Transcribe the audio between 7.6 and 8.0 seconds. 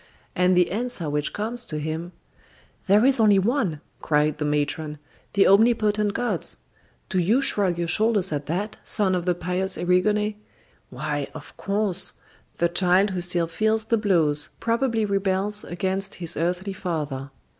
your